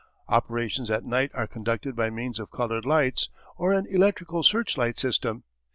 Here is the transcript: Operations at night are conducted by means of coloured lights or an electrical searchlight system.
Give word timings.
Operations 0.29 0.89
at 0.89 1.05
night 1.05 1.29
are 1.35 1.45
conducted 1.45 1.95
by 1.95 2.09
means 2.09 2.39
of 2.39 2.49
coloured 2.49 2.85
lights 2.85 3.29
or 3.55 3.71
an 3.71 3.85
electrical 3.87 4.41
searchlight 4.41 4.97
system. 4.97 5.43